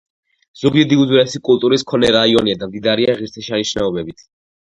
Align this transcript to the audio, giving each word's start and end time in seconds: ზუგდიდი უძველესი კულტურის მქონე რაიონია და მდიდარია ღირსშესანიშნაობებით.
ზუგდიდი 0.61 0.95
უძველესი 1.01 1.41
კულტურის 1.49 1.85
მქონე 1.85 2.09
რაიონია 2.15 2.57
და 2.63 2.71
მდიდარია 2.71 3.17
ღირსშესანიშნაობებით. 3.21 4.27